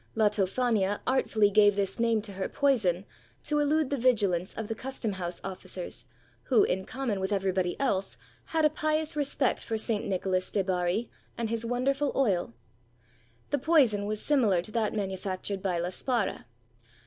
[0.15, 3.05] La Tophania artfully gave this name to her poison
[3.43, 6.05] to elude the vigilance of the custom house officers,
[6.45, 10.07] who, in common with every body else, had a pious respect for St.
[10.07, 12.55] Nicholas de Barri and his wonderful oil.
[13.51, 16.45] The poison was similar to that manufactured by La Spara.